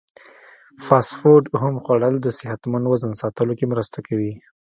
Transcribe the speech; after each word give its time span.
فاسټ 0.85 1.13
فوډ 1.19 1.43
کم 1.59 1.75
خوړل 1.83 2.15
د 2.21 2.27
صحتمند 2.39 2.85
وزن 2.91 3.11
ساتلو 3.21 3.53
کې 3.59 3.65
مرسته 3.73 3.99
کوي. 4.07 4.33